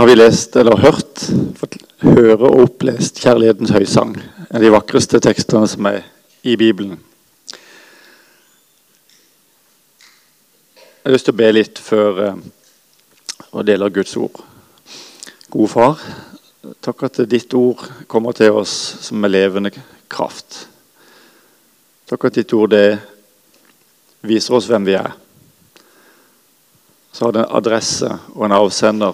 [0.00, 1.20] har vi lest eller hørt,
[1.60, 4.14] fått høre og opplest 'Kjærlighetens høysang'.
[4.48, 6.06] En av de vakreste tekstene som er
[6.42, 6.94] i Bibelen.
[10.72, 14.40] Jeg har lyst til å be litt før og å dele Guds ord.
[15.50, 16.00] Gode Far,
[16.80, 18.72] takk at ditt ord kommer til oss
[19.02, 19.70] som med levende
[20.08, 20.66] kraft.
[22.08, 22.98] Takk at ditt ord det
[24.22, 25.12] viser oss hvem vi er.
[27.12, 29.12] Så har det en adresse og en avsender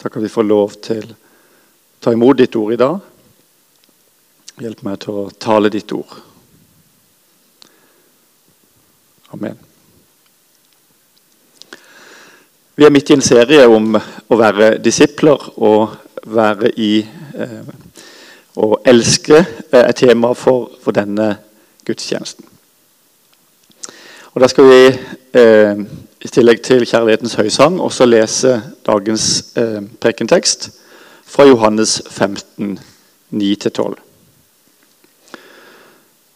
[0.00, 1.16] Takk at vi får lov til å
[2.00, 3.00] ta imot ditt ord i dag.
[4.60, 6.14] Hjelp meg til å tale ditt ord.
[9.36, 9.58] Amen.
[12.80, 17.72] Vi er midt i en serie om å være disipler og være i eh,
[18.60, 19.36] Å elske
[19.70, 21.28] er et tema for, for denne
[21.86, 22.44] gudstjenesten.
[24.32, 24.80] Og Da skal vi
[25.38, 25.84] eh,
[26.20, 29.26] i tillegg til Kjærlighetens høysang også lese dagens
[29.56, 30.68] eh, prekentekst
[31.24, 32.78] fra Johannes 15,
[33.32, 33.94] 9-12.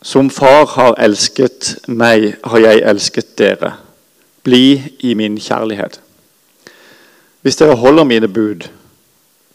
[0.04, 3.74] Som Far har elsket meg, har jeg elsket dere.
[4.44, 6.00] Bli i min kjærlighet.
[7.42, 8.68] Hvis dere holder mine bud,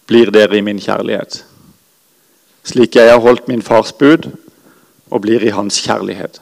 [0.05, 1.43] blir dere i min kjærlighet.
[2.65, 4.29] Slik jeg har holdt min fars bud
[5.09, 6.41] og blir i hans kjærlighet.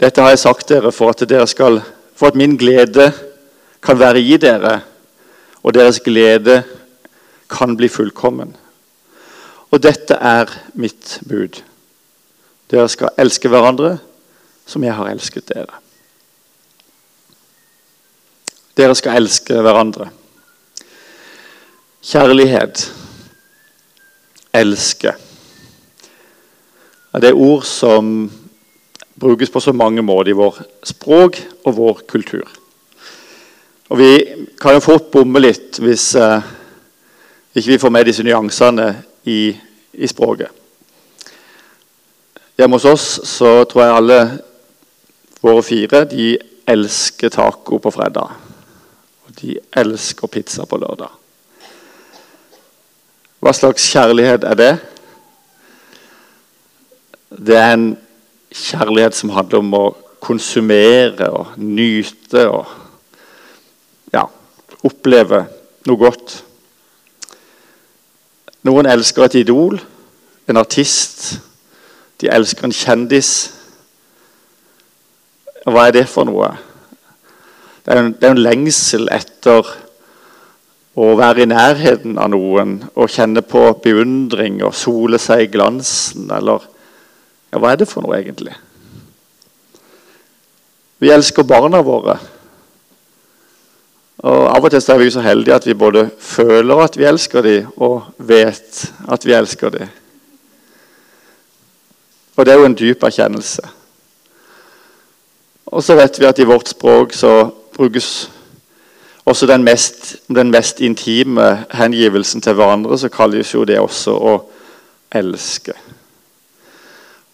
[0.00, 1.82] Dette har jeg sagt dere for at, dere skal,
[2.16, 3.10] for at min glede
[3.84, 4.80] kan være i dere,
[5.60, 6.62] og deres glede
[7.50, 8.54] kan bli fullkommen.
[9.70, 11.60] Og dette er mitt bud.
[12.70, 13.98] Dere skal elske hverandre
[14.66, 15.80] som jeg har elsket dere.
[18.78, 20.08] Dere skal elske hverandre.
[22.00, 22.86] Kjærlighet.
[24.56, 25.12] Elske.
[27.20, 28.30] Det er ord som
[29.20, 32.48] brukes på så mange måter i vår språk og vår kultur.
[33.90, 34.10] Og Vi
[34.60, 36.42] kan jo fort bomme litt hvis eh,
[37.54, 38.86] ikke vi får med disse nyansene
[39.26, 39.50] i,
[39.92, 40.48] i språket.
[42.56, 44.20] Hjemme hos oss så tror jeg alle
[45.40, 46.34] våre fire de
[46.68, 48.36] elsker taco på fredag.
[49.26, 51.10] Og de elsker pizza på lørdag.
[53.40, 54.72] Hva slags kjærlighet er det?
[57.30, 57.90] Det er en
[58.50, 59.84] kjærlighet som handler om å
[60.20, 62.72] konsumere og nyte og
[64.12, 64.26] ja,
[64.84, 65.44] oppleve
[65.88, 66.34] noe godt.
[68.68, 69.78] Noen elsker et idol,
[70.50, 71.38] en artist.
[72.20, 73.30] De elsker en kjendis.
[75.64, 76.50] Hva er det for noe?
[77.80, 79.70] Det er en, det er en lengsel etter
[81.00, 86.28] å være i nærheten av noen og kjenne på beundring og sole seg i glansen.
[86.34, 86.66] eller
[87.50, 88.54] ja, hva er det for noe, egentlig?
[91.00, 92.18] Vi elsker barna våre.
[94.20, 97.42] Og Av og til er vi så heldige at vi både føler at vi elsker
[97.42, 99.88] dem, og vet at vi elsker dem.
[102.36, 103.62] Og det er jo en dyp erkjennelse.
[105.66, 108.30] Og så vet vi at i vårt språk så brukes
[109.24, 114.34] også den mest, den mest intime hengivelsen til hverandre, så kalles jo det også å
[115.14, 115.72] elske.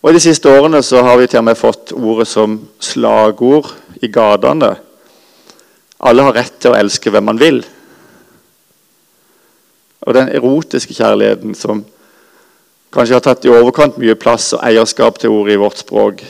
[0.07, 4.07] Og De siste årene så har vi til og med fått ordet som slagord i
[4.07, 4.69] gatene.
[5.99, 7.59] Alle har rett til å elske hvem man vil.
[10.07, 11.83] Og den erotiske kjærligheten som
[12.95, 16.23] kanskje har tatt i overkant mye plass og eierskap til ordet i vårt språk,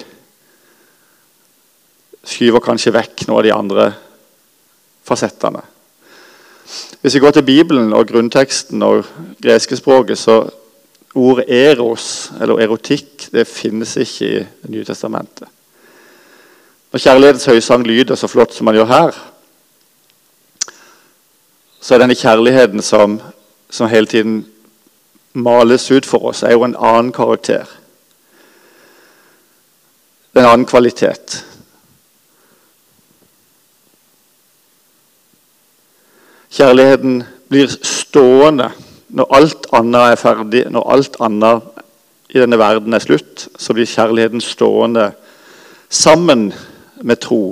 [2.24, 3.90] skyver kanskje vekk noen av de andre
[5.04, 5.60] fasettene.
[7.04, 9.04] Hvis vi går til Bibelen og grunnteksten og
[9.44, 10.46] greske språket, så
[11.16, 15.48] Ordet eros, eller erotikk, det finnes ikke i Nytestamentet.
[16.92, 19.16] Når kjærlighetens høysang lyder så flott som man gjør her,
[21.80, 23.18] så er denne kjærligheten som,
[23.70, 24.38] som hele tiden
[25.32, 27.64] males ut for oss, er jo en annen karakter.
[30.32, 31.44] Det er en annen kvalitet.
[36.56, 38.70] Kjærligheten blir stående
[39.16, 41.62] når alt annet er ferdig, når alt annet
[42.34, 45.10] i denne verden er slutt, så blir kjærligheten stående
[45.88, 46.50] sammen
[47.00, 47.42] med tro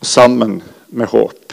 [0.00, 1.52] og sammen med håp.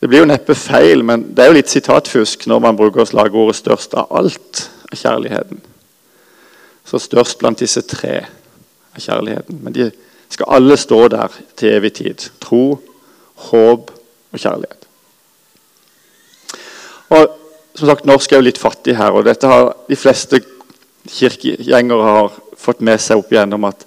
[0.00, 3.56] Det blir jo neppe feil, men det er jo litt sitatfusk når man bruker slagordet
[3.56, 5.60] 'størst av alt' av kjærligheten.
[6.84, 8.14] Så størst blant disse tre
[8.94, 9.60] er kjærligheten.
[9.62, 9.90] Men de
[10.28, 12.30] skal alle stå der til evig tid.
[12.40, 12.80] Tro,
[13.34, 13.90] håp
[14.32, 14.79] og kjærlighet.
[17.10, 17.28] Og
[17.74, 20.42] som sagt, Norsk er jo litt fattig her, og dette har de fleste
[21.10, 23.86] kirkegjengere har fått med seg opp igjennom at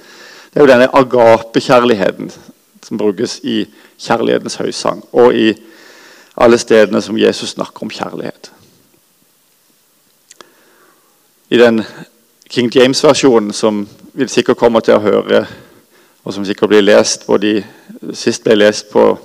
[0.53, 2.31] det er jo denne agapekjærligheten.
[2.83, 3.65] som brukes i
[3.97, 5.53] kjærlighetens høysang og i
[6.35, 8.51] alle stedene som Jesus snakker om kjærlighet.
[11.49, 11.83] I den
[12.49, 15.45] King James-versjonen, som vi sikkert kommer til å høre,
[16.23, 17.63] og som sikkert blir lest både
[18.13, 19.17] sist ble lest på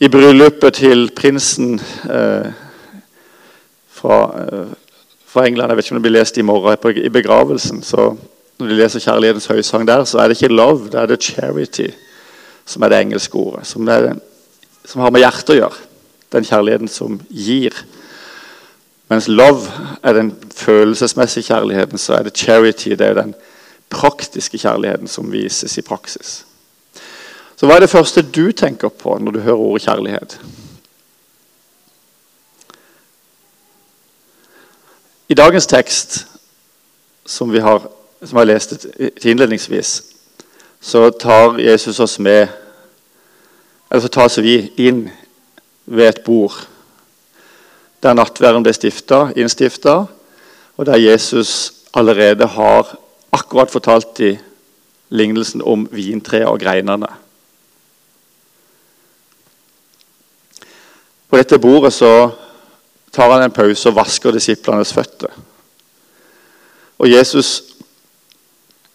[0.00, 1.76] i bryllupet til prinsen
[2.10, 2.48] eh,
[4.02, 4.66] fra, eh,
[5.26, 7.82] fra, England Jeg vet ikke om det blir lest i morgen i begravelsen.
[7.82, 8.16] så
[8.58, 11.94] Når de leser 'Kjærlighetens høysang' der, så er det ikke 'love', det er det 'charity'
[12.66, 13.66] som er det engelske ordet.
[13.66, 14.14] Som, er,
[14.84, 15.78] som har med hjertet å gjøre.
[16.32, 17.72] Den kjærligheten som gir.
[19.08, 19.70] Mens 'love'
[20.02, 22.94] er den følelsesmessige kjærligheten, så er det 'charity'.
[22.94, 23.34] Det er den
[23.90, 26.44] praktiske kjærligheten som vises i praksis.
[27.56, 30.40] Så Hva er det første du tenker på når du hører ordet kjærlighet?
[35.28, 36.26] I dagens tekst,
[37.26, 37.86] som vi har,
[38.24, 38.78] som jeg leste
[39.24, 40.02] innledningsvis,
[40.80, 42.48] så tar Jesus oss med
[43.90, 45.10] Eller så tas vi inn
[45.84, 46.54] ved et bord
[48.02, 49.92] der nattverden ble stifta, innstifta,
[50.76, 52.96] og der Jesus allerede har
[53.32, 54.32] akkurat fortalt i
[55.14, 57.06] lignelsen om vintreet og greinene.
[61.30, 62.30] På dette bordet så
[63.12, 65.32] tar han en pause og vasker disiplenes føtter.
[66.98, 67.72] Og Jesus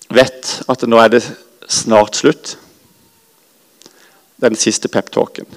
[0.10, 1.24] vet at nå er det
[1.69, 2.56] snart slutt.
[4.42, 5.48] Den siste peptalken.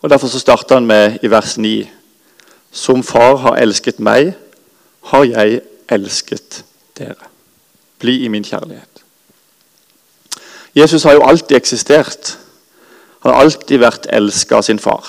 [0.00, 1.90] Og Derfor så starter han med i vers 9.:
[2.70, 4.34] Som far har elsket meg,
[5.10, 5.60] har jeg
[5.90, 6.64] elsket
[6.98, 7.30] dere.
[7.98, 9.02] Bli i min kjærlighet.
[10.76, 12.38] Jesus har jo alltid eksistert.
[13.26, 15.08] Han har alltid vært elska av sin far.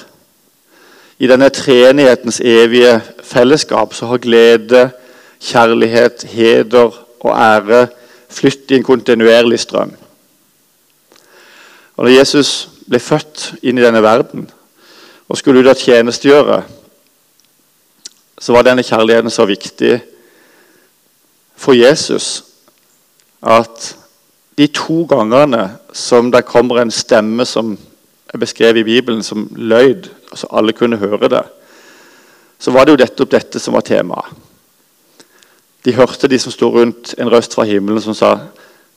[1.21, 4.79] I denne treenighetens evige fellesskap så har glede,
[5.37, 7.83] kjærlighet, heder og ære
[8.33, 9.91] flytt i en kontinuerlig strøm.
[11.93, 12.49] Og når Jesus
[12.89, 14.47] ble født inn i denne verden
[15.29, 16.63] og skulle ut og tjenestegjøre,
[18.41, 19.99] så var denne kjærligheten så viktig
[21.53, 22.39] for Jesus
[23.45, 23.91] at
[24.57, 27.77] de to gangene som det kommer en stemme som
[28.33, 31.43] er beskrevet i Bibelen som løyd, altså alle kunne høre det,
[32.59, 34.35] så var det jo nettopp dette som var temaet.
[35.85, 38.39] De hørte de som sto rundt en røst fra himmelen som sa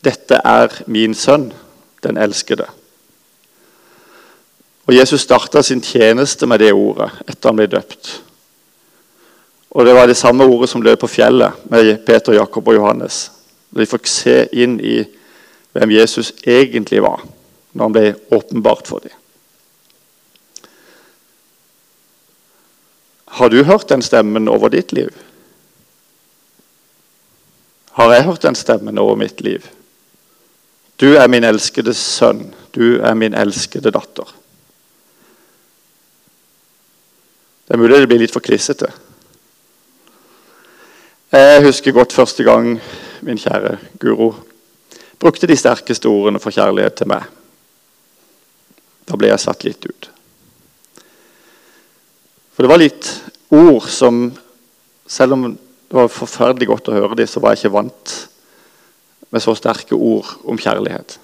[0.04, 1.52] 'Dette er min sønn,
[2.02, 2.70] den elskede'.
[4.86, 8.22] Og Jesus starta sin tjeneste med det ordet etter han ble døpt.
[9.70, 13.30] Og Det var det samme ordet som lød på fjellet med Peter, Jakob og Johannes.
[13.76, 15.04] De fikk se inn i
[15.72, 17.22] hvem Jesus egentlig var,
[17.72, 19.14] når han ble åpenbart for dem.
[23.40, 25.14] Har du hørt den stemmen over ditt liv?
[27.94, 29.66] Har jeg hørt den stemmen over mitt liv?
[31.00, 32.50] Du er min elskede sønn.
[32.74, 34.34] Du er min elskede datter.
[37.66, 38.90] Det er mulig det blir litt for klissete.
[41.30, 42.80] Jeg husker godt første gang
[43.22, 44.32] min kjære Guro
[45.20, 47.28] brukte de sterkeste ordene for kjærlighet til meg.
[49.10, 50.08] Da ble jeg satt litt ut.
[52.54, 53.08] For det var litt
[53.50, 54.30] ord som
[55.10, 55.48] Selv om
[55.90, 58.12] det var forferdelig godt å høre dem, så var jeg ikke vant
[59.34, 61.16] med så sterke ord om kjærlighet.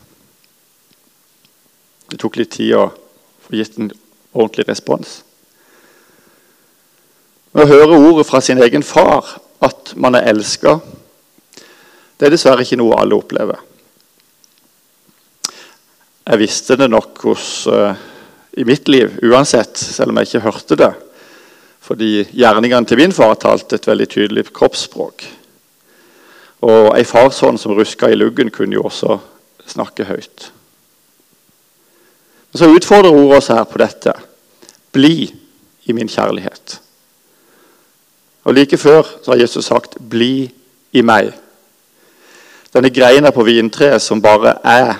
[2.10, 2.88] Det tok litt tid å
[3.46, 3.92] få gitt en
[4.34, 5.20] ordentlig respons.
[7.54, 10.80] Men å høre ordet fra sin egen far, at man er elska,
[12.18, 13.62] det er dessverre ikke noe alle opplever.
[16.26, 17.94] Jeg visste det nok hos, uh,
[18.58, 20.90] i mitt liv uansett, selv om jeg ikke hørte det.
[21.86, 25.22] Fordi gjerningene til min far talte et veldig tydelig kroppsspråk.
[26.66, 29.20] Og ei farshånd som ruska i luggen, kunne jo også
[29.70, 30.50] snakke høyt.
[32.50, 34.18] Men så utfordrer ordet oss her på dette.
[34.96, 35.30] Bli
[35.86, 36.80] i min kjærlighet.
[38.46, 40.50] Og Like før så har Jesus sagt 'bli
[40.92, 41.34] i meg'.
[42.74, 44.94] Denne greina på vintreet som bare er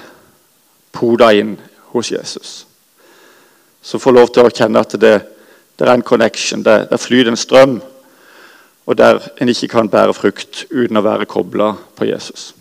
[0.97, 1.55] poda inn
[1.93, 2.67] hos Jesus.
[3.83, 5.15] Som får lov til å kjenne at det,
[5.77, 7.79] det er en connection, det, det flyter en strøm.
[8.87, 12.53] Og der en ikke kan bære frukt uten å være kobla på Jesus.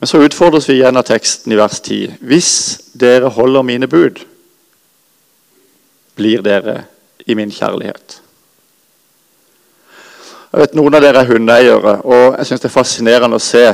[0.00, 2.16] Men så utfordres vi igjen av teksten i vers 10.
[2.24, 2.52] Hvis
[2.96, 4.22] dere holder mine bud,
[6.16, 6.82] blir dere
[7.28, 8.20] i min kjærlighet.
[10.50, 13.66] Jeg vet Noen av dere er hundeeiere, og jeg synes det er fascinerende å se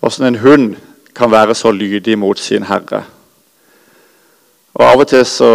[0.00, 0.70] hvordan en hund
[1.14, 3.04] kan være så lydig mot sin herre.
[4.74, 5.52] Og Av og til så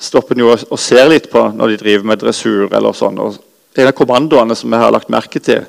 [0.00, 2.68] stopper en jo og ser litt på når de driver med dressur.
[2.72, 3.18] eller sånn.
[3.18, 3.38] Og
[3.76, 5.66] En av kommandoene som jeg har lagt merke til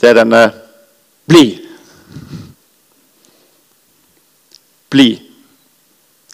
[0.00, 0.52] det er denne
[1.26, 1.58] bli.
[4.90, 5.08] Bli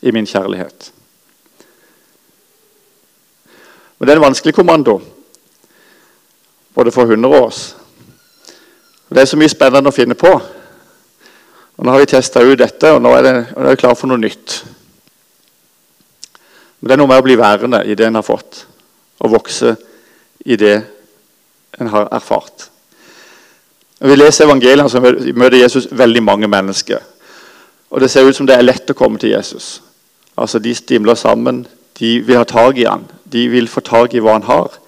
[0.02, 0.92] i min kjærlighet.
[3.98, 5.00] Men det er en vanskelig kommando,
[6.74, 7.76] både for hunder og oss.
[9.08, 10.32] Det er så mye spennende å finne på.
[11.82, 14.22] Og Nå har vi testa ut dette, og nå er det, klare klar for noe
[14.22, 14.52] nytt.
[16.78, 18.60] Men det er noe med å bli værende i det en har fått,
[19.18, 19.72] og vokse
[20.46, 20.76] i det
[21.82, 22.68] en har erfart.
[23.98, 27.02] Når vi leser evangeliene, så møter Jesus veldig mange mennesker.
[27.90, 29.80] Og det ser ut som det er lett å komme til Jesus.
[30.38, 31.64] Altså De stimler sammen.
[31.98, 33.08] De vil ha tak i han.
[33.26, 34.78] De vil få tak i hva han har.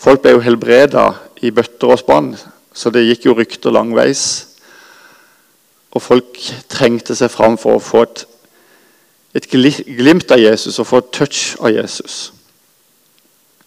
[0.00, 1.10] Folk ble jo helbreda
[1.44, 2.32] i bøtter og spann,
[2.72, 4.53] så det gikk jo rykter langveis.
[5.94, 6.38] Og folk
[6.70, 8.24] trengte seg fram for å få et,
[9.38, 12.32] et glimt av Jesus og få et touch av Jesus.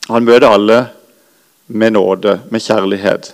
[0.08, 0.80] Han møter alle
[1.68, 3.34] med nåde, med kjærlighet.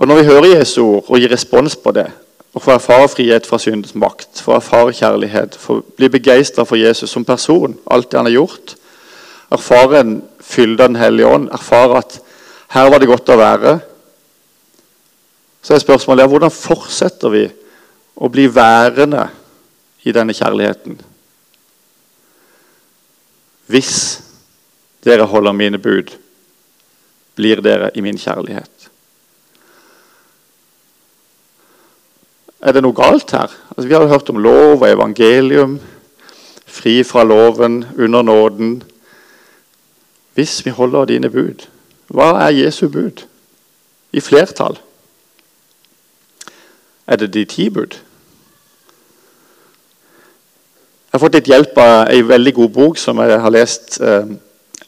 [0.00, 2.06] Og Når vi hører Jesu ord og gir respons på det,
[2.54, 7.10] og får erfare frihet fra syndens makt, får erfare kjærlighet, får bli begeistra for Jesus
[7.10, 8.74] som person, alt det han har gjort,
[9.52, 12.20] erfare en fylde av Den hellige ånd, erfare at
[12.70, 13.74] her var det godt å være,
[15.60, 17.44] så er spørsmålet hvordan fortsetter vi
[18.14, 19.26] å bli værende
[20.06, 21.00] i denne kjærligheten?
[23.70, 23.94] Hvis
[25.04, 26.12] dere holder mine bud,
[27.38, 28.88] blir dere i min kjærlighet.
[32.60, 33.48] Er det noe galt her?
[33.72, 35.78] Altså, vi har hørt om lov og evangelium.
[36.70, 38.74] Fri fra loven, under nåden.
[40.36, 41.64] Hvis vi holder dine bud.
[42.10, 43.24] Hva er Jesu bud?
[44.12, 44.78] I flertall.
[47.06, 47.94] Er det de ti bud?
[51.10, 54.28] Jeg har fått litt hjelp av ei veldig god bok som jeg har lest eh,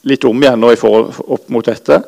[0.07, 1.99] litt om igjen nå i forhold opp mot dette,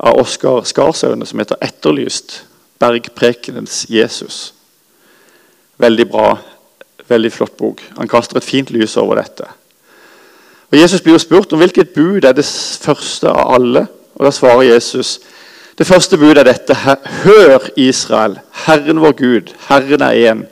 [0.00, 2.44] av Oskar Skarsaune, som heter 'Etterlyst
[2.80, 4.52] bergprekenens Jesus'.
[5.78, 6.38] Veldig bra,
[7.08, 7.82] veldig flott bok.
[7.98, 9.44] Han kaster et fint lys over dette.
[10.70, 12.46] Og Jesus blir jo spurt om hvilket bud er det
[12.80, 13.86] første av alle.
[14.20, 15.20] Og Da svarer Jesus
[15.78, 16.74] det første budet er dette.
[16.74, 20.42] Hør, Israel, Herren vår Gud, Herren er én.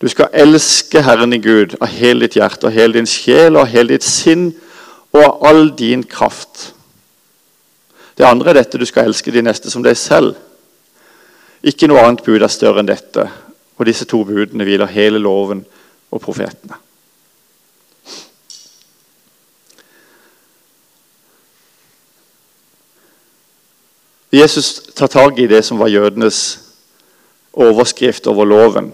[0.00, 3.66] Du skal elske Herren din Gud av hele ditt hjerte, av hele din sjel, og
[3.66, 4.54] av hele ditt sinn
[5.12, 6.70] og av all din kraft.
[8.16, 10.38] Det andre er dette du skal elske de neste som deg selv.
[11.60, 13.28] Ikke noe annet bud er større enn dette.
[13.76, 15.66] Og disse to budene hviler hele loven
[16.10, 16.80] og profetene.
[24.32, 26.60] Jesus tar tak i det som var jødenes
[27.52, 28.92] overskrift over loven,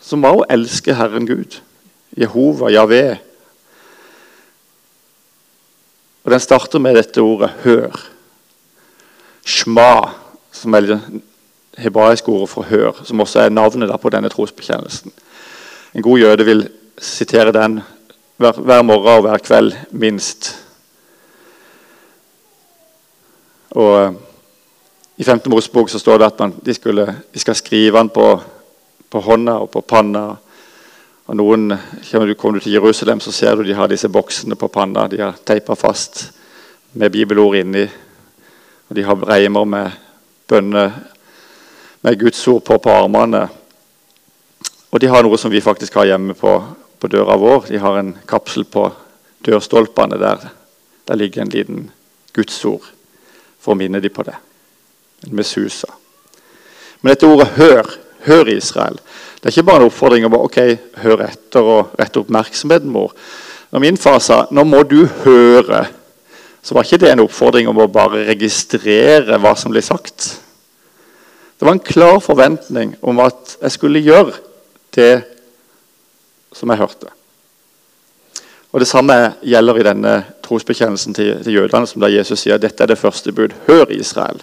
[0.00, 1.58] som var å elske Herren Gud.
[2.16, 3.18] Jehova, Javé.
[6.24, 8.00] Og Den starter med dette ordet 'hør'.
[9.44, 10.10] Shma,
[10.52, 11.00] som er det
[11.78, 15.12] hebraiske ordet for 'hør', som også er navnet på denne trosbekjennelsen.
[15.94, 16.68] En god jøde vil
[16.98, 17.80] sitere den
[18.36, 20.56] hver, hver morgen og hver kveld, minst.
[23.70, 24.16] Og
[25.20, 25.40] I 5.
[25.44, 28.24] Mosebok så står det at man, de, skulle, de, skal skrive den på,
[29.12, 30.22] på, hånda og på panna.
[31.28, 31.74] Og noen,
[32.08, 35.04] Kommer du kommer til Jerusalem, så ser du de har disse boksene på panna.
[35.12, 36.30] De har teipa fast
[36.96, 37.84] med bibelord inni.
[38.88, 40.00] Og de har reimer med
[40.48, 40.88] bønne
[42.00, 43.44] med Guds ord på, på armene.
[44.90, 46.58] Og de har noe som vi faktisk har hjemme på,
[46.96, 47.68] på døra vår.
[47.68, 48.88] De har en kapsel på
[49.44, 50.48] dørstolpene der.
[51.04, 51.90] Der ligger en liten
[52.32, 52.94] Guds ord
[53.60, 54.46] for å minne dem på det.
[55.26, 55.88] En mesusa.
[57.00, 57.96] Men dette ordet 'hør',
[58.26, 58.98] hør Israel,
[59.40, 60.58] det er ikke bare en oppfordring om ok,
[61.00, 63.12] høre etter og rette oppmerksomheten vår.
[63.72, 65.86] Når min far sa 'nå må du høre',
[66.62, 70.40] så var ikke det en oppfordring om å bare registrere hva som ble sagt.
[71.58, 74.32] Det var en klar forventning om at jeg skulle gjøre
[74.96, 75.22] det
[76.52, 77.08] som jeg hørte.
[78.72, 82.82] Og Det samme gjelder i denne trosbekjennelsen til, til jødene, som da Jesus sier dette
[82.82, 83.54] er det første bud.
[83.66, 84.42] Hør, Israel.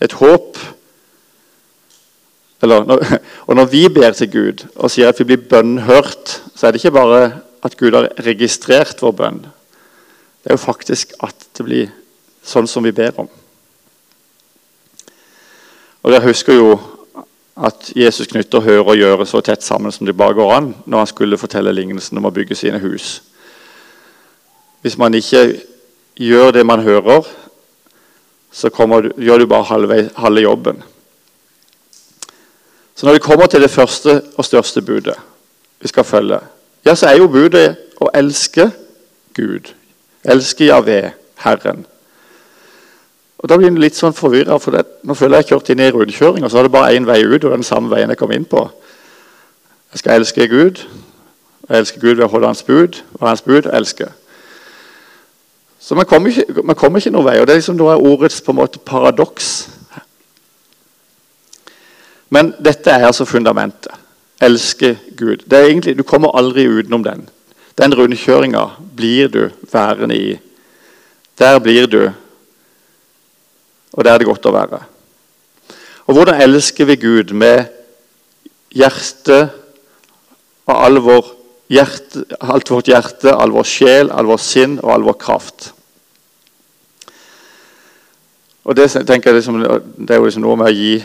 [0.00, 0.58] Et håp
[2.62, 6.74] eller, Og når vi ber til Gud og sier at vi blir bønnhørt, så er
[6.74, 7.22] det ikke bare
[7.62, 9.40] at Gud har registrert vår bønn.
[10.42, 11.90] Det er jo faktisk at det blir
[12.46, 13.28] sånn som vi ber om.
[16.02, 16.78] Og Dere husker jo
[17.58, 21.02] at Jesus knytter høre og gjøre så tett sammen som det bare går an når
[21.02, 23.18] han skulle fortelle lignelsen om å bygge sine hus.
[24.82, 25.58] Hvis man ikke
[26.14, 27.26] gjør det man hører,
[28.52, 30.82] så kommer, gjør du bare halve, halve jobben.
[32.94, 35.14] Så når vi kommer til det første og største budet
[35.80, 36.40] vi skal følge,
[36.84, 38.70] ja, så er jo budet å elske
[39.36, 39.70] Gud.
[40.24, 41.12] Elske Javé
[41.44, 41.84] Herren.
[43.38, 44.58] Og Da blir en litt sånn forvirra.
[44.58, 44.74] For
[45.06, 47.22] nå føler jeg jeg kjørte inn i rundkjøring, og så er det bare én vei
[47.22, 47.44] ut.
[47.44, 48.64] og den samme veien jeg kom inn på.
[49.92, 50.82] Jeg skal elske Gud.
[51.68, 53.02] Jeg elsker Gud ved å holde Hans bud.
[53.20, 54.10] Og Hans bud elsker.
[55.80, 57.38] Så man kommer, ikke, man ikke noen vei.
[57.40, 59.68] og Det er liksom noe av ordets på en måte paradoks.
[62.34, 63.94] Men dette er altså fundamentet.
[64.42, 65.46] Elske Gud.
[65.46, 67.28] Det er egentlig, Du kommer aldri utenom den.
[67.78, 68.64] Den rundkjøringa
[68.96, 70.38] blir du værende i.
[71.38, 72.10] Der blir du,
[73.92, 74.80] og der er det godt å være.
[76.06, 77.68] Og hvordan elsker vi Gud med
[78.74, 79.50] hjerte
[80.66, 81.37] og all vår
[81.68, 85.72] hjerte, alt vårt hjerte, all vår sjel, all vår sinn og all vår kraft?
[88.68, 89.62] Og Det tenker jeg liksom,
[89.96, 90.98] det er jo liksom noe med å gi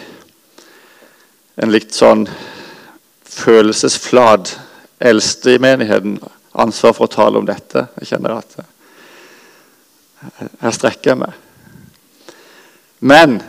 [1.64, 2.26] en litt sånn
[3.34, 4.58] følelsesflat
[5.04, 6.18] eldste i menigheten
[6.60, 7.88] ansvar for å tale om dette.
[8.02, 8.58] Jeg kjenner at
[10.62, 11.40] her strekker jeg meg.
[13.04, 13.40] Men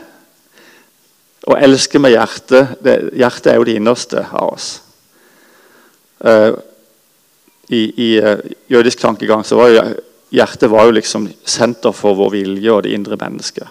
[1.45, 4.69] å elske med hjertet det, Hjertet er jo det innerste av oss.
[6.19, 6.55] Uh,
[7.69, 9.85] I, i uh, jødisk tankegang så var jo
[10.35, 13.67] hjertet var jo liksom senter for vår vilje og det indre mennesket.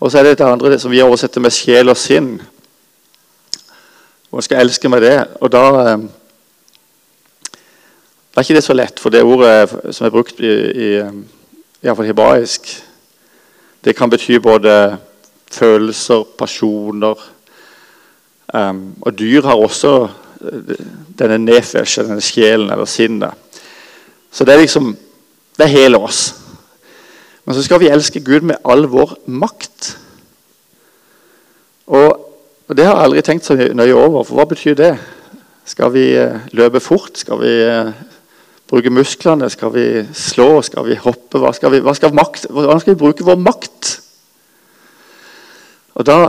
[0.00, 2.40] Og så er det et andre det som vi oversetter med sjel og sinn.
[4.30, 5.18] Og jeg skal elske med det.
[5.40, 5.64] Og da
[8.30, 10.90] det er ikke det så lett, for det ordet som er brukt i, i,
[11.82, 12.68] i hebraisk,
[13.84, 14.98] det kan bety både
[15.50, 17.18] følelser, pasjoner
[18.54, 20.08] um, Og dyr har også
[20.40, 23.34] denne nefesh, denne sjelen eller sinnet.
[24.32, 24.96] Så det er liksom
[25.58, 26.34] Det er hele oss.
[27.44, 29.98] Men så skal vi elske Gud med all vår makt.
[31.86, 32.14] Og,
[32.68, 34.94] og Det har jeg aldri tenkt så nøye over, for hva betyr det?
[35.68, 37.18] Skal vi uh, løpe fort?
[37.18, 37.90] Skal vi uh,
[38.70, 39.50] bruke musklene?
[39.50, 40.62] Skal vi slå?
[40.62, 41.42] Skal vi hoppe?
[41.42, 43.90] Hva skal vi, hva skal makt, hvordan skal vi bruke vår makt?
[45.94, 46.20] Og Da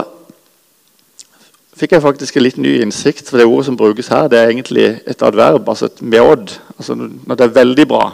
[1.82, 3.28] fikk jeg faktisk en litt ny innsikt.
[3.28, 6.58] for Det ordet som brukes her, det er egentlig et adverb, altså et meod.
[6.78, 8.12] Altså når det er veldig bra.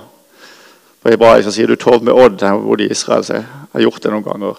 [1.03, 2.59] På hebraisk sier du 'tov med odd'.
[2.59, 4.55] hvor de i Israel, så jeg har gjort det noen ganger.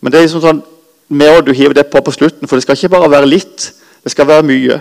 [0.00, 0.62] Men det er liksom sånn
[1.08, 3.72] meod du hiver det på på slutten, for det skal ikke bare være litt.
[4.04, 4.80] Det skal være mye.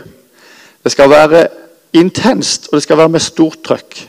[0.84, 1.48] Det skal være
[1.94, 4.08] intenst, og det skal være med stort trøkk.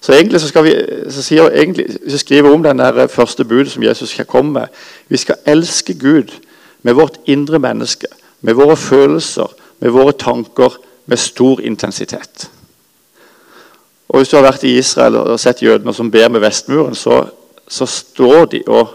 [0.00, 0.74] Så egentlig så skal vi,
[1.10, 4.66] så sier egentlig, så skriver om den der første budet som Jesus komme med.
[5.08, 6.45] Vi skal elske Gud
[6.86, 8.06] med vårt indre menneske,
[8.46, 9.50] med våre følelser,
[9.82, 12.46] med våre tanker, med stor intensitet.
[14.08, 17.24] Og Hvis du har vært i Israel og sett jødene som ber med vestmuren, så,
[17.68, 18.94] så står de og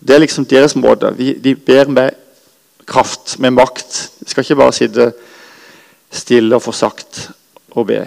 [0.00, 1.10] Det er liksom deres måte.
[1.18, 2.10] De ber med
[2.86, 3.96] kraft, med makt.
[4.20, 5.08] De skal ikke bare sitte
[6.10, 7.30] stille og få sagt
[7.70, 8.04] og be.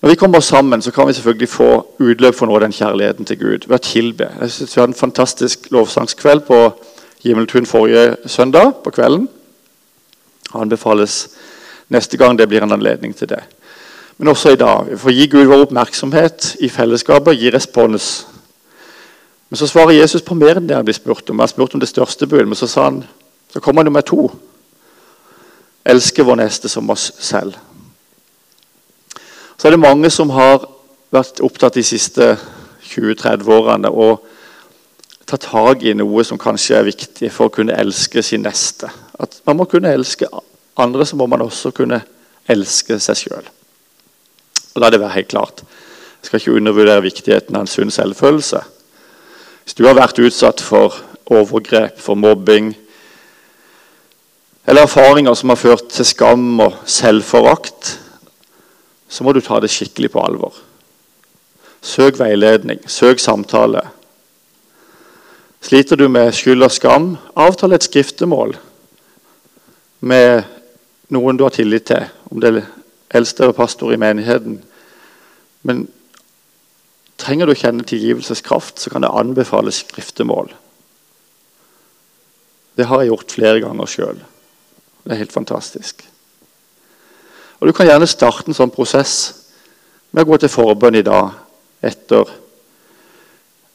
[0.00, 3.26] Når vi kommer sammen, så kan vi selvfølgelig få utløp for noe av den kjærligheten
[3.28, 4.30] til Gud ved å tilbe.
[4.40, 6.60] Jeg synes Vi hadde en fantastisk lovsangskveld på
[7.22, 9.28] Himmeltun forrige søndag på kvelden.
[10.52, 11.28] Han befales
[11.88, 13.42] neste gang det blir en anledning til det.
[14.18, 14.86] Men også i dag.
[14.90, 18.26] Vi får gi Gud vår oppmerksomhet i fellesskapet, gi respons.
[19.50, 21.36] Men så svarer Jesus på mer enn det han blir spurt om.
[21.38, 23.02] Han har spurt om det største bud, men så sa han
[23.52, 24.30] så kommer nummer to.
[25.84, 27.56] Elske vår neste som oss selv.
[29.60, 30.62] Så er det mange som har
[31.12, 32.30] vært opptatt de siste
[32.94, 34.22] 20-30 årene og
[35.28, 38.88] ta tak i noe som kanskje er viktig for å kunne elske sin neste.
[39.20, 40.30] At man må kunne elske
[40.80, 42.00] andre, så må man også kunne
[42.48, 43.52] elske seg sjøl.
[44.80, 45.60] La det være helt klart.
[45.60, 48.64] Jeg skal ikke undervurdere viktigheten av en sunn selvfølelse.
[49.66, 52.72] Hvis du har vært utsatt for overgrep, for mobbing,
[54.64, 57.98] eller erfaringer som har ført til skam og selvforakt,
[59.10, 60.54] så må du ta det skikkelig på alvor.
[61.82, 63.82] Søk veiledning, søk samtale.
[65.60, 68.54] Sliter du med skyld og skam, avtale et skriftemål
[70.00, 70.44] med
[71.12, 72.68] noen du har tillit til, om det er
[73.18, 74.60] eldste eller pastor i menigheten.
[75.66, 75.84] Men
[77.20, 80.52] trenger du å kjenne tilgivelseskraft, så kan det anbefales skriftemål.
[82.78, 84.22] Det har jeg gjort flere ganger sjøl.
[85.04, 86.06] Det er helt fantastisk.
[87.60, 89.14] Og Du kan gjerne starte en sånn prosess
[90.10, 91.34] med å gå til forbønn i dag
[91.84, 92.28] etter,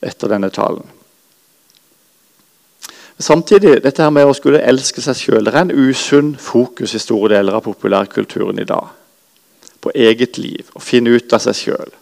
[0.01, 0.83] etter denne talen.
[3.15, 7.37] Samtidig, dette her med å skulle elske seg sjøl, er en usunn fokus i store
[7.37, 8.89] deler av populærkulturen i dag.
[9.79, 11.95] På eget liv, å finne ut av seg sjøl.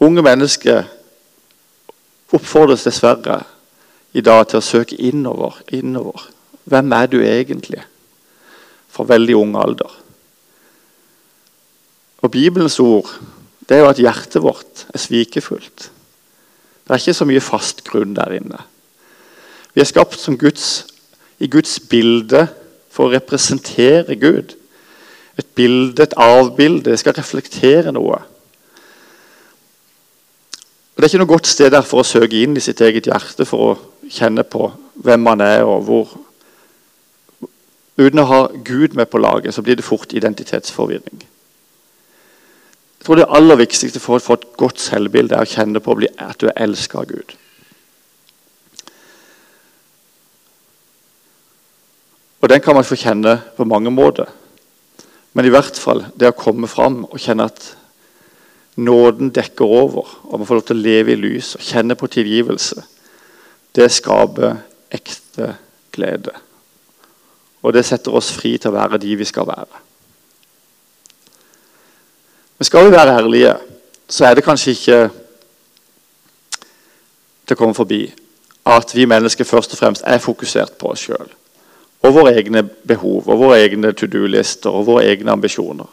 [0.00, 0.86] Unge mennesker
[2.32, 3.42] oppfordres dessverre
[4.16, 5.60] i dag til å søke innover.
[5.68, 6.30] innover.
[6.64, 7.82] Hvem er du egentlig?
[8.90, 9.90] fra veldig ung alder.
[12.20, 13.08] Og Bibelens ord
[13.68, 15.90] det er jo at hjertet vårt er svikefullt.
[16.82, 18.58] Det er ikke så mye fast grunn der inne.
[19.74, 20.86] Vi er skapt Guds,
[21.38, 22.48] i Guds bilde
[22.90, 24.56] for å representere Gud.
[25.38, 26.90] Et bilde, et avbilde.
[26.90, 28.18] Det skal reflektere noe.
[30.90, 33.06] Og Det er ikke noe godt sted der for å søke inn i sitt eget
[33.06, 33.78] hjerte for å
[34.10, 34.66] kjenne på
[34.98, 36.16] hvem man er og hvor.
[38.00, 41.22] Uten å ha Gud med på laget så blir det fort identitetsforvirring.
[43.00, 45.94] Jeg tror Det aller viktigste for å få et godt selvbilde er å kjenne på
[46.20, 47.32] at du er elsket av Gud.
[52.40, 54.28] Og Den kan man få kjenne på mange måter.
[55.32, 57.74] Men i hvert fall det å komme fram og kjenne at
[58.76, 62.08] nåden dekker over, og man får lov til å leve i lys og kjenne på
[62.12, 62.84] tilgivelse,
[63.76, 64.58] det skaper
[64.92, 65.54] ekte
[65.92, 66.36] glede.
[67.64, 69.86] Og det setter oss fri til å være de vi skal være.
[72.60, 73.54] Men skal vi være ærlige,
[74.08, 74.96] så er det kanskje ikke
[77.48, 78.02] til å komme forbi
[78.68, 81.30] at vi mennesker først og fremst er fokusert på oss sjøl.
[82.04, 85.88] Og våre egne behov, og våre egne to do-lister og våre egne ambisjoner.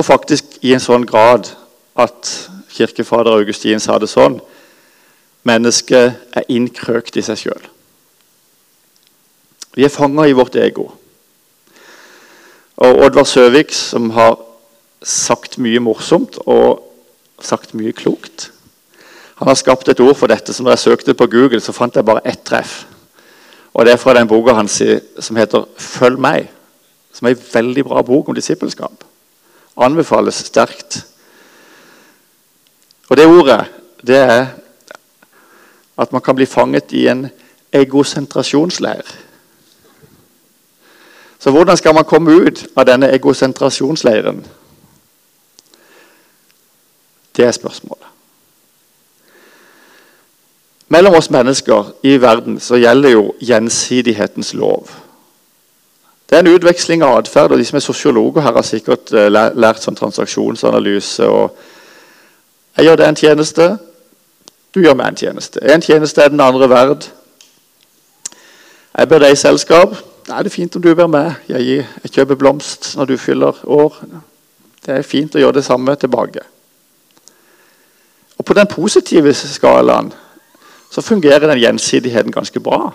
[0.00, 1.52] Og faktisk i en sånn grad
[1.92, 2.32] at
[2.72, 4.40] kirkefader Augustin sa det sånn
[5.44, 7.68] Mennesket er innkrøkt i seg sjøl.
[9.76, 10.88] Vi er fanga i vårt ego.
[12.80, 14.45] Og Oddvar Søvik, som har
[15.06, 16.82] sagt mye morsomt og
[17.38, 18.50] sagt mye klokt.
[19.38, 20.52] Han har skapt et ord for dette.
[20.52, 22.86] som jeg søkte på Google, så fant jeg bare ett treff.
[23.74, 24.82] Og Det er fra den boka hans
[25.20, 26.48] som heter 'Følg meg',
[27.12, 29.04] som er en veldig bra bok om disippelskap.
[29.76, 31.06] Anbefales sterkt.
[33.08, 33.66] Og Det ordet
[34.06, 34.46] det er
[35.98, 37.30] at man kan bli fanget i en
[37.72, 39.02] egosentrasjonsleir.
[41.38, 44.46] Så hvordan skal man komme ut av denne egosentrasjonsleiren?
[47.36, 48.06] Det er spørsmålet.
[50.88, 54.90] Mellom oss mennesker i verden så gjelder jo gjensidighetens lov.
[56.30, 57.52] Det er en utveksling av atferd.
[57.52, 61.26] og De som er sosiologer her, har sikkert eh, lært sånn transaksjonsanalyse.
[61.26, 61.56] og
[62.76, 63.68] Jeg gjør deg en tjeneste,
[64.74, 65.60] du gjør meg en tjeneste.
[65.62, 67.06] En tjeneste er den andre verd.
[68.98, 69.94] Jeg ber deg i selskap.
[70.28, 71.38] Nei, det er fint om du ber meg.
[71.48, 73.96] Jeg, jeg kjøper blomst når du fyller år.
[74.86, 76.44] Det er fint å gjøre det samme tilbake.
[78.38, 80.12] Og På den positive skalaen
[80.90, 82.92] så fungerer den gjensidigheten ganske bra.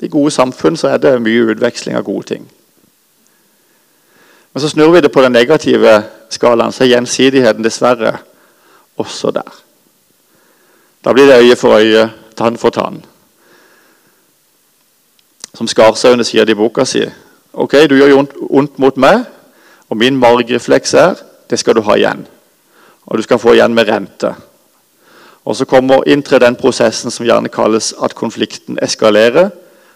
[0.00, 2.44] I gode samfunn så er det mye utveksling av gode ting.
[4.52, 8.16] Men så snur vi det på den negative skalaen, så er gjensidigheten dessverre
[8.96, 9.50] også der.
[11.04, 13.04] Da blir det øye for øye, tann for tann.
[15.54, 17.02] Som Skarsaune sier det i boka si.
[17.52, 19.24] Ok, du gjør ondt mot meg,
[19.88, 21.14] og min margrefleks er
[21.50, 22.26] det skal du ha igjen.
[23.06, 24.34] Og du skal få igjen med rente.
[25.48, 29.48] Og Så kommer inntrer den prosessen som gjerne kalles at konflikten eskalerer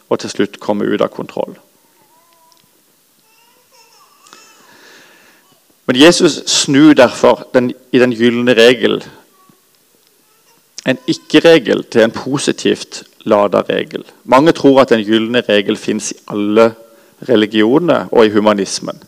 [0.09, 1.59] og til slutt kommer ut av kontroll.
[5.87, 9.03] Men Jesus snur derfor den, i den gylne regel
[10.89, 14.07] en ikke-regel til en positivt lada regel.
[14.25, 16.73] Mange tror at den gylne regel fins i alle
[17.29, 19.03] religioner og i humanismen.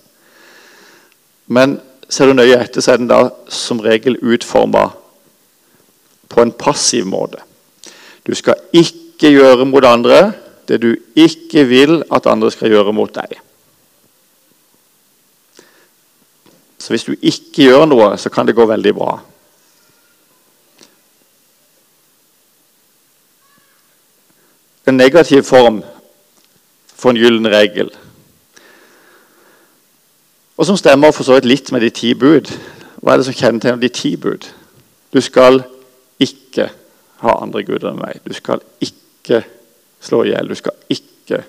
[1.47, 4.91] Men ser du nøye etter, så er den da som regel utforma
[6.35, 7.39] på en passiv måte.
[8.27, 10.33] Du skal ikke gjøre mot andre
[10.69, 13.37] det du ikke vil at andre skal gjøre mot deg.
[16.79, 19.19] Så hvis du ikke gjør noe, så kan det gå veldig bra.
[24.87, 25.83] En negativ form
[26.93, 27.89] for en gyllen regel.
[30.57, 32.53] Og som stemmer for så vidt litt med de ti bud.
[33.01, 34.45] Hva er det som kjennetegner de ti bud?
[35.13, 35.63] Du skal
[36.23, 36.69] ikke
[37.25, 38.21] ha andre guder enn meg.
[38.25, 39.43] Du skal ikke
[40.05, 40.49] slå i hjel.
[40.49, 41.45] Du skal ikke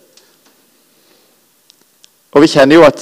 [2.35, 2.99] Og vi kjenner jo at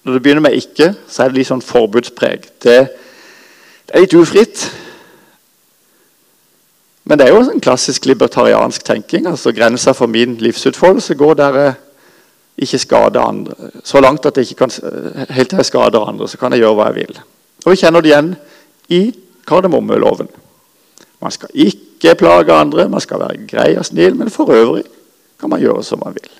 [0.00, 2.46] når det begynner med 'ikke', så er det litt sånn forbudspreg.
[2.62, 2.78] Det,
[3.84, 4.62] det er litt ufritt.
[7.04, 9.26] Men det er jo en klassisk libertariansk tenking.
[9.26, 11.74] altså Grensa for min livsutfoldelse går der jeg
[12.58, 13.54] ikke skader andre.
[13.84, 14.70] Så langt at jeg ikke kan,
[15.30, 17.20] helt til jeg skader andre, så kan jeg gjøre hva jeg vil.
[17.66, 18.36] Og Vi kjenner det igjen
[18.88, 19.02] i
[19.48, 20.28] kardemommeloven.
[21.22, 24.84] Man skal ikke plage andre, man skal være grei og snill, men for øvrig
[25.40, 26.30] kan man gjøre som man vil.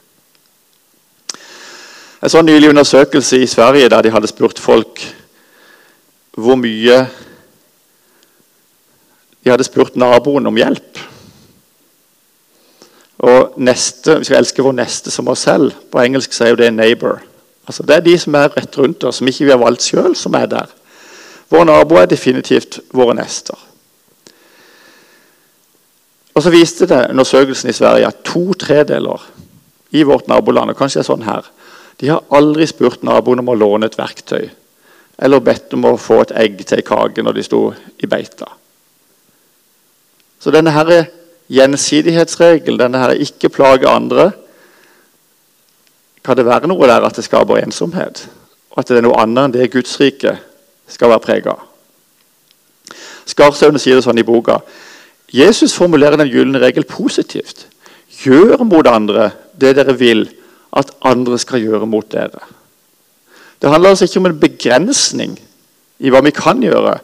[2.23, 5.03] En sånn nylig undersøkelse i Sverige der de hadde spurt folk
[6.38, 7.07] hvor mye
[9.38, 10.99] De hadde spurt naboen om hjelp.
[13.25, 15.73] Og neste, Vi skal elske vår neste som oss selv.
[15.90, 17.23] På engelsk sier jo det 'neighbor'.
[17.68, 20.16] Altså, det er de som er rett rundt oss, som ikke vi har valgt sjøl,
[20.16, 20.66] som er der.
[21.49, 23.57] Våre naboer er definitivt våre nester.
[26.37, 29.25] Og så viste det undersøkelsen i Sverige at to tredeler
[29.91, 31.49] i vårt naboland, og kanskje det er sånn her,
[31.99, 34.51] de har aldri spurt naboen om å låne et verktøy
[35.19, 37.63] eller bedt om å få et egg til ei kake når de sto
[37.99, 38.47] i beita.
[40.39, 41.09] Så denne her
[41.51, 44.31] gjensidighetsregelen, denne her ikke plage andre
[46.23, 48.27] Kan det være noe der at det skaper ensomhet?
[48.75, 50.35] Og at det er noe annet enn det Guds rike
[50.88, 51.64] skal være prega av?
[53.29, 54.61] Skarsaune sier det sånn i boka.
[55.29, 57.66] Jesus formulerer den gylne regel positivt.
[58.24, 60.24] Gjør mot andre det dere vil
[60.77, 62.40] at andre skal gjøre mot dere.
[63.59, 65.38] Det handler altså ikke om en begrensning
[65.98, 66.98] i hva vi kan gjøre.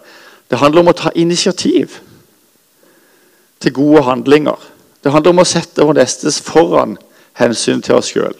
[0.51, 1.99] Det handler om å ta initiativ
[3.61, 4.59] til gode handlinger.
[5.03, 6.97] Det handler om å sette vår nestes foran
[7.41, 8.37] hensyn til oss sjøl.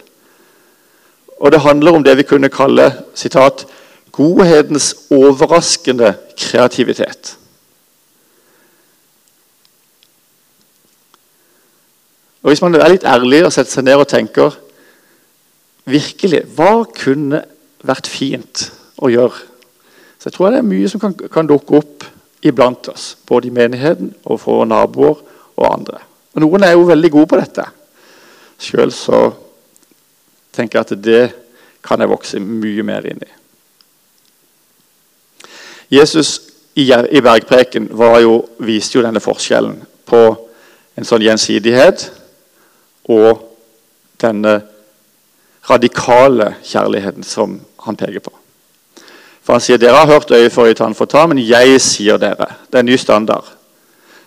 [1.41, 3.67] Og det handler om det vi kunne kalle citat,
[4.15, 7.37] 'godhetens overraskende kreativitet'.
[12.43, 14.57] Og Hvis man er litt ærlig og setter seg ned og tenker
[15.89, 17.41] virkelig, hva kunne
[17.85, 18.67] vært fint
[19.01, 19.39] å gjøre.
[20.19, 22.05] Så jeg tror det er mye som kan, kan dukke opp
[22.45, 23.15] iblant oss.
[23.27, 25.23] Både i menigheten og for naboer
[25.57, 26.03] og andre.
[26.35, 27.65] Og Noen er jo veldig gode på dette.
[28.61, 29.23] Sjøl så
[30.55, 31.25] tenker jeg at det
[31.85, 33.33] kan jeg vokse mye mer inn i.
[35.91, 36.41] Jesus
[36.75, 37.89] i, bergpreken
[38.21, 40.23] jo, viste jo denne forskjellen på
[40.95, 42.09] en sånn gjensidighet
[43.11, 43.45] og
[44.23, 44.61] denne
[45.69, 48.33] radikale kjærligheten som han peker på.
[49.45, 52.19] For Han sier dere har hørt øye for øye, tann for tann, men jeg sier
[52.19, 52.49] dere.
[52.71, 53.45] Det er en ny standard.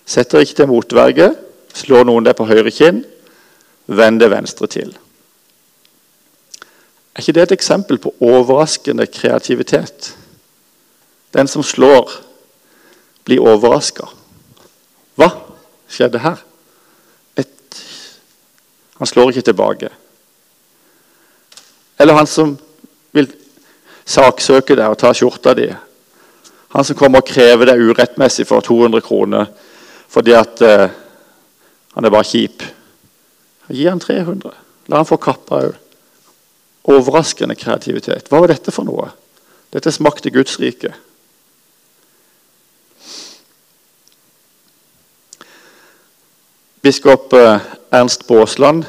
[0.05, 1.31] Setter ikke til motverge,
[1.73, 3.01] slår noen deg på høyre kinn,
[3.87, 4.93] vend det venstre til.
[7.15, 10.13] Er ikke det et eksempel på overraskende kreativitet?
[11.35, 12.11] Den som slår,
[13.27, 14.07] blir overraska.
[15.19, 15.31] Hva
[15.91, 16.39] skjedde her?
[17.35, 17.81] Et,
[18.99, 19.89] han slår ikke tilbake.
[21.97, 22.53] Eller han som
[23.15, 23.27] vil
[24.07, 25.67] saksøke deg og ta skjorta di.
[26.75, 29.49] Han som kommer og krever deg urettmessig for 200 kroner
[30.07, 30.87] fordi at uh,
[31.97, 32.63] han er bare kjip.
[33.67, 34.53] Gi han 300.
[34.87, 35.73] La han få kappa òg.
[36.87, 38.29] Overraskende kreativitet.
[38.31, 39.09] Hva var dette for noe?
[39.75, 40.93] Dette smakte Guds rike.
[46.87, 47.59] Biskop eh,
[47.91, 48.85] Ernst Baasland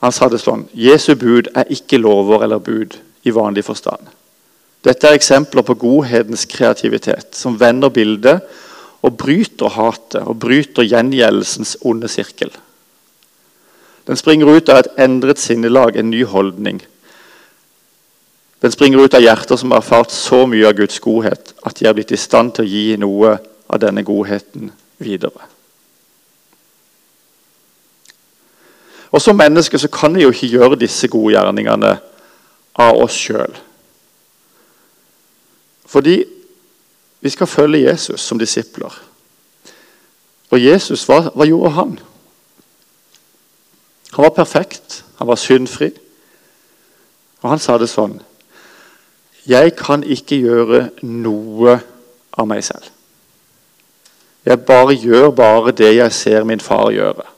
[0.00, 2.96] sa det sånn Jesu bud er ikke lover eller bud
[3.28, 4.06] i vanlig forstand.
[4.80, 8.48] Dette er eksempler på godhetens kreativitet, som vender bildet
[9.04, 12.52] og bryter hatet og bryter gjengjeldelsens onde sirkel.
[14.08, 16.80] Den springer ut av et endret sinnelag, en ny holdning.
[18.64, 21.90] Den springer ut av hjerter som har erfart så mye av Guds godhet at de
[21.90, 23.36] er blitt i stand til å gi noe
[23.68, 25.52] av denne godheten videre.
[29.14, 31.92] Og Som mennesker så kan vi jo ikke gjøre disse gode gjerningene
[32.82, 33.52] av oss sjøl.
[35.86, 36.16] Fordi
[37.22, 38.90] vi skal følge Jesus som disipler.
[40.50, 41.92] Og Jesus, hva, hva gjorde han?
[44.16, 45.92] Han var perfekt, han var syndfri.
[47.42, 48.18] Og han sa det sånn
[49.46, 51.76] Jeg kan ikke gjøre noe
[52.34, 52.90] av meg selv.
[54.44, 57.30] Jeg bare gjør bare det jeg ser min far gjøre.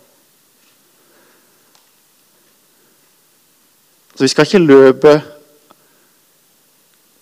[4.16, 5.22] Så Vi skal ikke løpe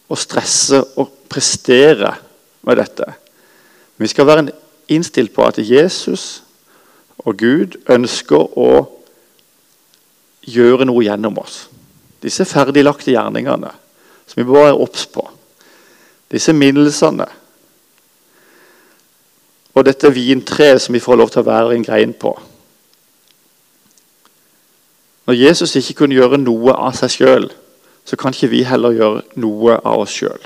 [0.09, 2.15] og stresse og prestere
[2.63, 3.07] med dette.
[3.97, 4.53] Men vi skal være
[4.89, 6.45] innstilt på at Jesus
[7.19, 8.85] og Gud ønsker å
[10.45, 11.65] gjøre noe gjennom oss.
[12.23, 13.73] Disse ferdiglagte gjerningene
[14.27, 15.25] som vi bare er obs på.
[16.31, 17.27] Disse minnelsene.
[19.75, 22.37] Og dette vintreet som vi får lov til å være en grein på.
[25.25, 27.47] Når Jesus ikke kunne gjøre noe av seg sjøl,
[28.05, 30.41] så kan ikke vi heller gjøre noe av oss sjøl.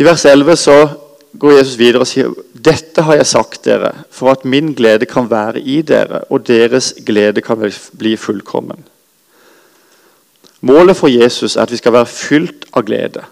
[0.00, 0.78] I vers 11 så
[1.38, 5.28] går Jesus videre og sier dette har jeg sagt dere, for at min glede kan
[5.30, 8.80] være i dere, og deres glede kan bli fullkommen.
[10.64, 13.26] Målet for Jesus er at vi skal være fylt av glede.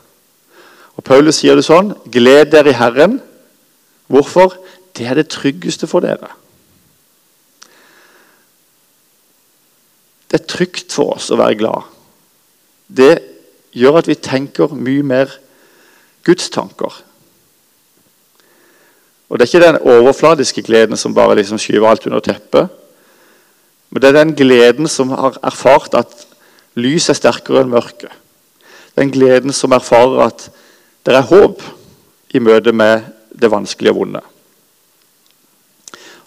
[0.99, 3.17] Og Paulus sier det sånn Gled dere i Herren.
[4.13, 4.59] Hvorfor?
[4.93, 6.29] Det er det tryggeste for dere.
[10.33, 11.89] Det er trygt for oss å være glad.
[12.89, 13.19] Det
[13.77, 15.35] gjør at vi tenker mye mer
[16.25, 16.95] gudstanker.
[19.29, 22.69] Og Det er ikke den overfladiske gleden som bare liksom skyver alt under teppet.
[23.91, 26.27] Men det er den gleden som har erfart at
[26.81, 28.09] lys er sterkere enn mørke.
[28.97, 30.49] Den gleden som erfarer at
[31.05, 31.61] det er håp
[32.33, 33.05] i møte med
[33.37, 34.21] det vanskelige og vonde.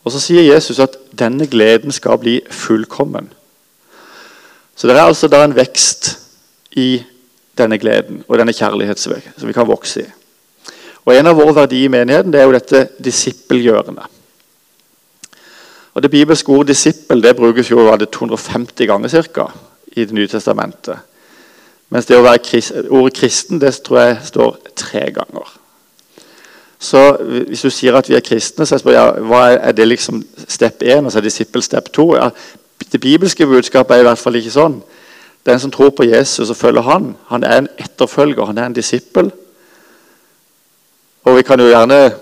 [0.05, 3.31] Og Så sier Jesus at denne gleden skal bli fullkommen.
[4.75, 6.11] Så det er altså da en vekst
[6.75, 7.03] i
[7.57, 10.09] denne gleden og denne kjærlighetsvei som vi kan vokse i.
[11.05, 14.07] Og En av våre verdier i menigheten det er jo dette disippelgjørende.
[15.93, 19.45] Og Det bibelske ordet 'disippel' det brukes jo det 250 ganger cirka,
[19.87, 20.97] i Det nye testamentet.
[21.89, 25.59] Mens det å være ordet kristen det tror jeg står tre ganger.
[26.79, 30.23] Så Hvis du sier at vi er kristne, så spør jeg hva er det liksom
[30.47, 32.15] step 1 og så er disippel step 2.
[32.15, 32.29] Ja,
[32.91, 34.79] det bibelske budskapet er i hvert fall ikke sånn.
[35.45, 38.77] Den som tror på Jesus og følger han, han er en etterfølger, han er en
[38.77, 39.31] disippel.
[41.25, 42.15] Og Vi kan jo gjerne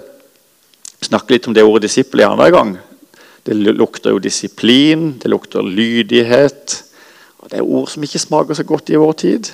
[1.03, 2.73] snakke litt om det ordet disippel en annen gang.
[3.43, 6.83] Det lukter jo disiplin, det lukter lydighet.
[7.39, 9.51] Og Det er ord som ikke smaker så godt i vår tid.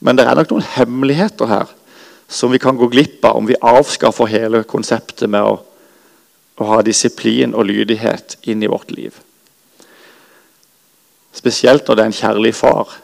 [0.00, 1.72] Men det er nok noen hemmeligheter her
[2.28, 5.60] som vi kan gå glipp av om vi avskaffer hele konseptet med å,
[6.58, 9.14] å ha disiplin og lydighet inn i vårt liv.
[11.36, 12.96] Spesielt når det er en kjærlig far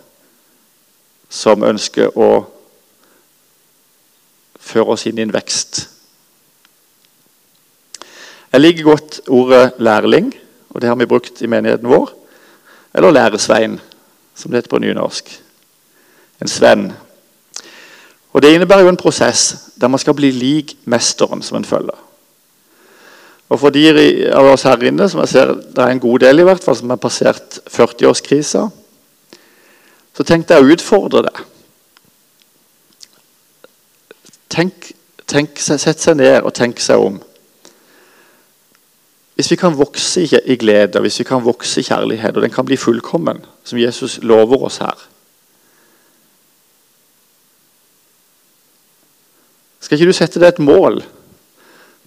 [1.32, 2.30] som ønsker å
[4.60, 5.82] føre oss inn i en vekst.
[8.52, 10.32] Jeg liker godt ordet 'lærling',
[10.70, 12.10] og det har vi brukt i menigheten vår.
[12.94, 13.80] Eller 'læresvein',
[14.34, 15.42] som det heter på nynorsk.
[16.40, 16.92] En svenn.
[18.32, 22.11] Og Det innebærer jo en prosess der man skal bli lik mesteren som en følger.
[23.52, 23.84] Og For de
[24.32, 26.76] av oss her inne som jeg ser det er en god del i hvert fall,
[26.78, 28.62] som har passert 40-årskrisa,
[30.12, 31.34] så tenkte jeg å utfordre det.
[34.52, 34.88] Tenk,
[35.28, 37.20] tenk, Sett seg ned og tenk seg om.
[39.36, 42.68] Hvis vi kan vokse i glede, hvis vi kan vokse i kjærlighet, og den kan
[42.68, 45.08] bli fullkommen, som Jesus lover oss her
[49.82, 51.00] Skal ikke du sette deg et mål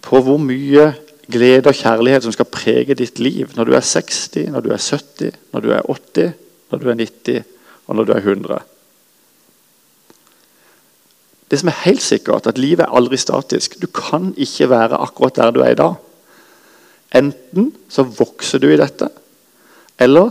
[0.06, 0.86] på hvor mye
[1.32, 4.80] glede og kjærlighet som skal prege ditt liv når du er 60, når du er
[4.82, 6.32] 70, når du er 80,
[6.70, 7.44] når du er 90
[7.86, 8.58] og når du er 100?
[11.50, 13.76] Det som er helt sikkert, at livet er aldri statisk.
[13.82, 15.94] Du kan ikke være akkurat der du er i dag.
[17.14, 19.08] Enten så vokser du i dette,
[19.98, 20.30] eller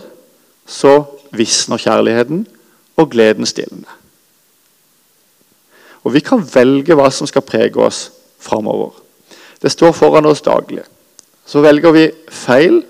[0.67, 2.43] så visner kjærligheten,
[2.95, 3.91] og gleden stilner.
[6.03, 9.05] Og Vi kan velge hva som skal prege oss framover.
[9.65, 10.84] Det står foran oss daglig.
[11.45, 12.84] Så velger vi feil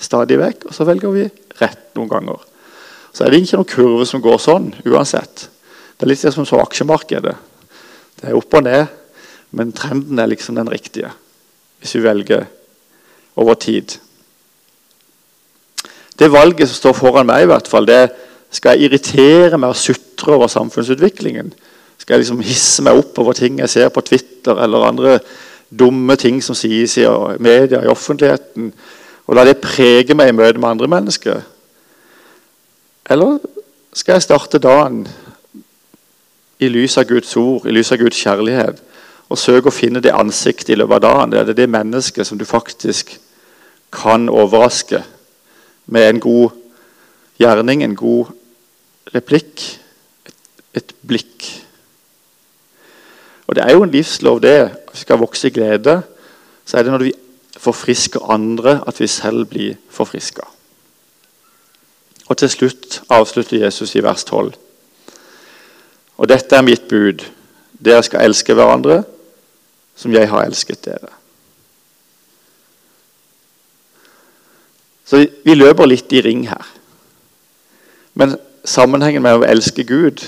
[0.00, 1.24] stadig vekk, og så velger vi
[1.60, 2.38] rett noen ganger.
[3.12, 5.50] Så er det ikke noen kurve som går sånn uansett.
[5.92, 7.36] Det er litt som så aksjemarkedet.
[8.16, 8.88] Det er opp og ned,
[9.52, 11.12] men trenden er liksom den riktige.
[11.84, 12.48] Hvis vi velger
[13.36, 13.98] over tid.
[16.16, 18.08] Det valget som står foran meg, i hvert fall, det
[18.48, 21.52] skal jeg irritere meg og sutre over samfunnsutviklingen.
[22.00, 25.18] Skal jeg liksom hisse meg opp over ting jeg ser på Twitter eller andre
[25.78, 27.06] dumme ting som sies i
[27.38, 28.72] media, i offentligheten,
[29.26, 31.42] og la det prege meg i møte med andre mennesker?
[33.10, 33.38] Eller
[33.92, 35.04] skal jeg starte dagen
[36.60, 38.80] i lys av Guds ord, i lys av Guds kjærlighet,
[39.28, 41.32] og søke å finne det ansiktet i løpet av dagen?
[41.32, 43.16] Det er det mennesket som du faktisk
[43.94, 45.02] kan overraske
[45.86, 46.56] med en god
[47.40, 48.32] gjerning, en god
[49.14, 49.62] replikk,
[50.26, 50.36] et,
[50.74, 51.63] et blikk.
[53.46, 54.70] Og Det er jo en livslov, det.
[54.90, 56.02] Hvis vi skal vokse i glede,
[56.64, 57.12] så er det når vi
[57.56, 60.42] forfrisker andre, at vi selv blir forfriska.
[62.26, 64.54] Og til slutt avslutter Jesus i vers 12.
[66.16, 67.24] Og dette er mitt bud.
[67.84, 69.02] Dere skal elske hverandre
[69.94, 71.12] som jeg har elsket dere.
[75.04, 76.64] Så vi, vi løper litt i ring her.
[78.14, 80.24] Men sammenhengen med å elske Gud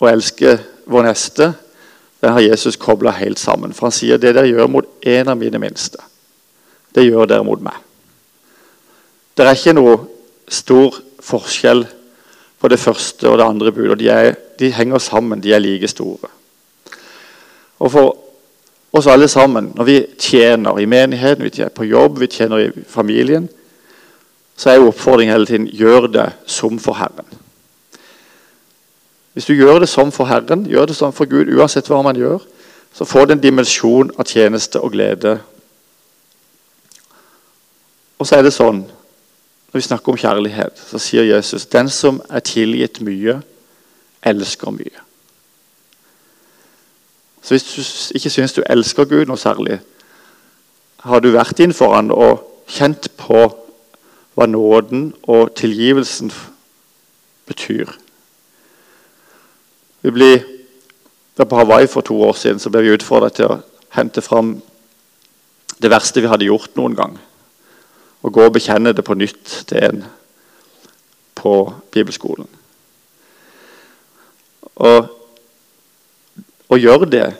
[0.00, 0.58] og elske
[0.90, 1.52] vår neste,
[2.20, 3.72] den har Jesus kobla helt sammen.
[3.72, 6.02] For han sier det dere gjør mot en av mine minste,
[6.94, 7.76] det gjør dere mot meg.
[9.36, 9.94] Det er ikke noe
[10.50, 11.84] stor forskjell
[12.60, 14.00] på det første og det andre budet.
[14.02, 16.28] De, de henger sammen, de er like store.
[17.80, 18.16] Og for
[18.92, 22.84] oss alle sammen, når vi tjener i menigheten, vi tjener på jobb, vi tjener i
[22.88, 23.48] familien,
[24.56, 27.39] så er jo oppfordringen hele tiden gjør det som for Herren.
[29.32, 32.18] Hvis du gjør det sånn for Herren, gjør det sånn for Gud, uansett hva man
[32.18, 32.42] gjør,
[32.92, 35.36] så får det en dimensjon av tjeneste og glede.
[38.18, 38.82] Og så er det sånn,
[39.70, 43.38] når vi snakker om kjærlighet, så sier Jesus den som er tilgitt mye,
[44.26, 45.06] elsker mye.
[47.40, 49.78] Så hvis du ikke syns du elsker Gud noe særlig,
[51.06, 53.46] har du vært inn for han og kjent på
[54.34, 56.32] hva nåden og tilgivelsen
[57.48, 57.94] betyr.
[60.00, 60.44] Vi blir,
[61.36, 63.60] På Hawaii for to år siden så ble vi utfordret til å
[63.96, 64.58] hente fram
[65.80, 67.14] det verste vi hadde gjort noen gang.
[68.20, 70.02] Og gå og bekjenne det på nytt til en
[71.40, 71.54] på
[71.94, 72.48] bibelskolen.
[74.84, 75.08] Og,
[76.68, 77.30] og gjør det.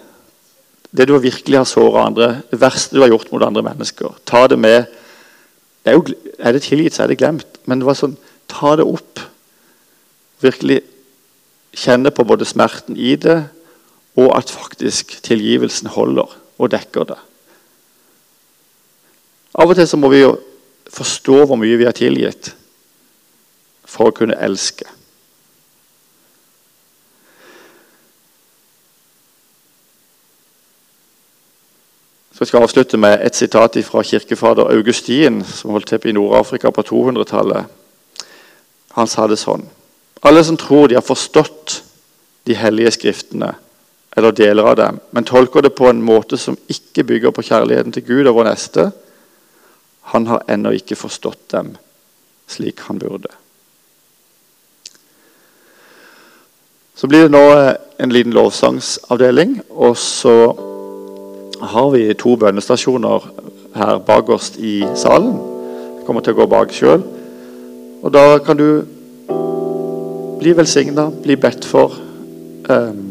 [0.91, 4.17] Det du virkelig har såra andre, det verste du har gjort mot andre mennesker.
[4.25, 4.89] Ta det med.
[5.85, 7.61] Det er, jo, er det tilgitt, så er det glemt.
[7.69, 8.17] Men det var sånn,
[8.49, 9.21] ta det opp.
[10.41, 10.81] Virkelig
[11.77, 13.45] kjenne på både smerten i det,
[14.19, 17.19] og at faktisk tilgivelsen holder og dekker det.
[19.55, 20.35] Av og til så må vi jo
[20.91, 22.55] forstå hvor mye vi har tilgitt,
[23.87, 24.87] for å kunne elske.
[32.41, 36.87] Så skal avslutte med et sitat fra kirkefader Augustin, som holdt til i Nord-Afrika på
[36.89, 37.67] 200-tallet.
[38.97, 39.67] Han sa det sånn
[40.21, 41.83] alle som tror de har forstått
[42.49, 43.55] de hellige skriftene,
[44.17, 47.95] eller deler av dem, men tolker det på en måte som ikke bygger på kjærligheten
[47.95, 48.91] til Gud og vår neste,
[50.11, 51.77] han har ennå ikke forstått dem
[52.51, 53.31] slik han burde.
[56.95, 60.35] Så blir det nå eh, en liten lovsangsavdeling, og så
[61.63, 63.29] har vi to bønnestasjoner
[63.77, 65.37] her bakerst i salen.
[66.01, 67.05] Jeg kommer til å gå bak sjøl.
[68.03, 68.83] Og da kan du
[70.41, 71.93] bli velsigna, bli bedt for.
[72.71, 73.07] Um,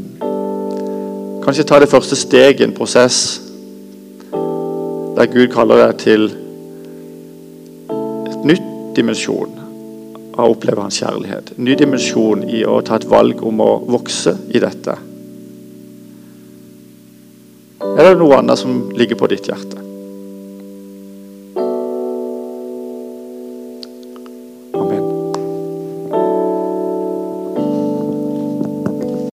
[1.43, 3.41] kanskje ta det første steget i en prosess
[5.17, 6.29] der Gud kaller deg til
[8.29, 9.57] et nytt dimensjon
[10.37, 11.53] av å oppleve hans kjærlighet.
[11.57, 14.95] En ny dimensjon i å ta et valg om å vokse i dette.
[17.83, 19.88] Er det noe annet som ligger på ditt hjerte?